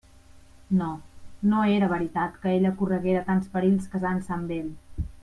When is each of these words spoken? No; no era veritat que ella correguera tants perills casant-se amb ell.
No; 0.77 0.87
no 1.51 1.59
era 1.73 1.89
veritat 1.93 2.39
que 2.45 2.55
ella 2.61 2.73
correguera 2.83 3.23
tants 3.29 3.53
perills 3.59 3.89
casant-se 3.93 4.39
amb 4.39 4.57
ell. 4.61 4.73